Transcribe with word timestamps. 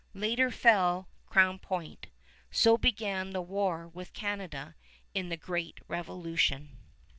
Later 0.15 0.49
fell 0.49 1.09
Crown 1.27 1.59
Point. 1.59 2.07
So 2.49 2.75
began 2.75 3.33
the 3.33 3.41
war 3.43 3.87
with 3.89 4.13
Canada 4.13 4.73
in 5.13 5.29
the 5.29 5.37
great 5.37 5.77
Revolution. 5.87 6.75